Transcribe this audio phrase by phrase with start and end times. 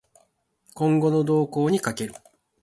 [0.73, 2.15] 今後の動向に賭ける